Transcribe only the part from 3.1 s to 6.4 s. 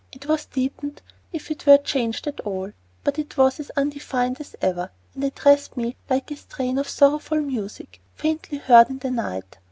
it was as undefined as ever, and addressed me like a